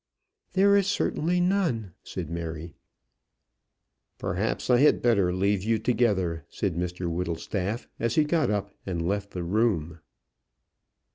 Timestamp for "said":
2.01-2.27, 6.49-6.73